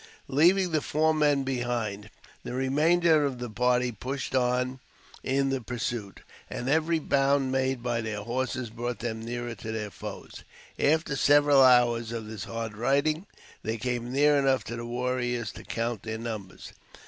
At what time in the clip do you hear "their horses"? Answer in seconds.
8.01-8.71